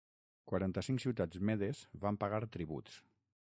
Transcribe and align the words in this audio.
Quaranta-cinc 0.51 1.03
ciutats 1.03 1.43
medes 1.51 1.83
van 2.07 2.19
pagar 2.25 2.43
tributs. 2.59 2.99